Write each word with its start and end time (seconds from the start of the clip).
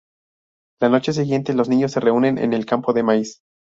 La 0.81 0.89
noche 0.89 1.13
siguiente, 1.13 1.53
los 1.53 1.69
niños 1.69 1.91
se 1.91 1.99
reúnen 1.99 2.39
en 2.39 2.53
el 2.53 2.65
campo 2.65 2.91
de 2.93 3.03
maíz. 3.03 3.43